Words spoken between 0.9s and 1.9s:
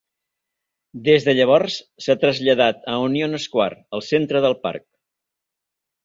Des de llavors,